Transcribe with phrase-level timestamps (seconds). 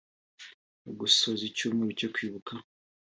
[0.83, 2.53] Mu gusoza icyumweru cyo kwibuka